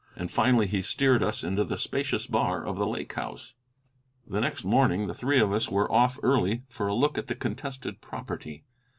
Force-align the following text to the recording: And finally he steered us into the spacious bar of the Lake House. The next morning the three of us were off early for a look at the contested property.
And 0.15 0.31
finally 0.31 0.65
he 0.65 0.81
steered 0.81 1.21
us 1.21 1.43
into 1.43 1.63
the 1.63 1.77
spacious 1.77 2.25
bar 2.25 2.65
of 2.65 2.75
the 2.79 2.87
Lake 2.87 3.13
House. 3.13 3.53
The 4.25 4.41
next 4.41 4.63
morning 4.63 5.05
the 5.05 5.13
three 5.13 5.39
of 5.39 5.51
us 5.53 5.69
were 5.69 5.91
off 5.91 6.17
early 6.23 6.63
for 6.69 6.87
a 6.87 6.95
look 6.95 7.19
at 7.19 7.27
the 7.27 7.35
contested 7.35 8.01
property. 8.01 8.63